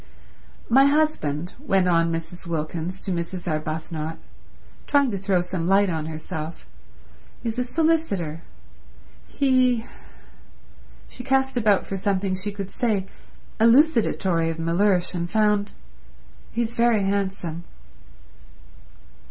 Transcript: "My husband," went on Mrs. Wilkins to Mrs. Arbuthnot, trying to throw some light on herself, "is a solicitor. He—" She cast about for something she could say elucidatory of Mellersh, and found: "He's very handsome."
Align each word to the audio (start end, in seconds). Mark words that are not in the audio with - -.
"My 0.67 0.85
husband," 0.87 1.53
went 1.59 1.87
on 1.87 2.11
Mrs. 2.11 2.47
Wilkins 2.47 2.99
to 3.01 3.11
Mrs. 3.11 3.47
Arbuthnot, 3.47 4.17
trying 4.87 5.11
to 5.11 5.17
throw 5.19 5.41
some 5.41 5.67
light 5.67 5.91
on 5.91 6.07
herself, 6.07 6.65
"is 7.43 7.59
a 7.59 7.63
solicitor. 7.63 8.41
He—" 9.27 9.85
She 11.07 11.23
cast 11.23 11.55
about 11.55 11.85
for 11.85 11.97
something 11.97 12.33
she 12.33 12.51
could 12.51 12.71
say 12.71 13.05
elucidatory 13.59 14.49
of 14.49 14.57
Mellersh, 14.57 15.13
and 15.13 15.29
found: 15.29 15.69
"He's 16.51 16.73
very 16.73 17.03
handsome." 17.03 17.63